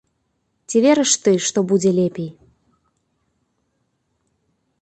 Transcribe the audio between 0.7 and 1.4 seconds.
Ці верыш ты,